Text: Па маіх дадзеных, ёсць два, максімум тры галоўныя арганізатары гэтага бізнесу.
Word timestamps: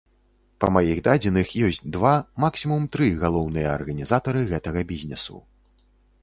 Па 0.63 0.67
маіх 0.77 1.01
дадзеных, 1.07 1.51
ёсць 1.67 1.81
два, 1.95 2.13
максімум 2.45 2.87
тры 2.95 3.11
галоўныя 3.25 3.67
арганізатары 3.77 4.41
гэтага 4.55 4.79
бізнесу. 4.95 5.35